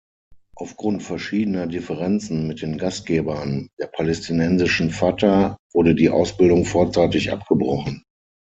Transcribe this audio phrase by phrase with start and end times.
[0.55, 8.01] Aufgrund verschiedener Differenzen mit den Gastgebern, der palästinensischen Fatah, wurde die Ausbildung vorzeitig abgebrochen.